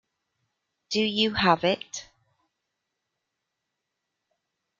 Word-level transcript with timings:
Do 0.89 0.99
you 1.03 1.35
have 1.35 1.63
it? 1.63 2.09